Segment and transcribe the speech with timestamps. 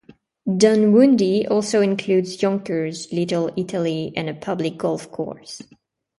[0.47, 5.61] Dunwoodie also includes Yonkers' "Little Italy" and a public golf course.